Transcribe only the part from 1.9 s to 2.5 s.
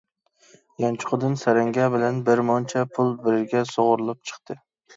بىلەن بىر